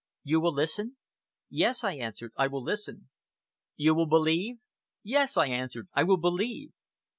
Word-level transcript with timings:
You 0.23 0.39
will 0.39 0.53
listen?" 0.55 0.97
"Yes!" 1.47 1.83
I 1.83 1.93
answered, 1.93 2.31
"I 2.35 2.47
will 2.47 2.63
listen!" 2.63 3.09
"You 3.75 3.93
will 3.93 4.07
believe?" 4.07 4.57
"Yes!" 5.03 5.37
I 5.37 5.45
answered, 5.45 5.89
"I 5.93 6.01
will 6.05 6.17
believe!" 6.17 6.71